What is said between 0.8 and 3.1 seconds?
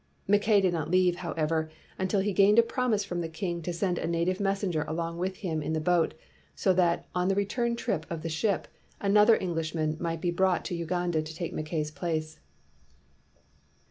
leave, however, until he gained a promise